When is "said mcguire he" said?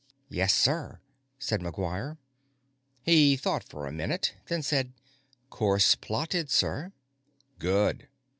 1.37-3.37